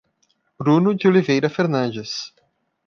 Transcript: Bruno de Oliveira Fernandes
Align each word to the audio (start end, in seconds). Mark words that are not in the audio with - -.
Bruno 0.57 0.95
de 0.97 1.07
Oliveira 1.07 1.47
Fernandes 1.47 2.33